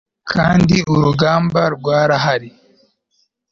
Kandi 0.31 0.75
urugamba 0.93 1.61
rwarahari 1.75 2.49